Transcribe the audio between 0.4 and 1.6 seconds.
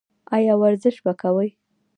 ورزش به کوئ؟